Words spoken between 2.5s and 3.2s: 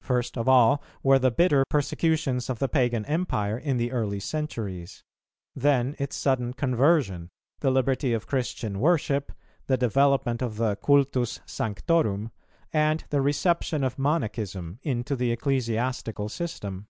of the Pagan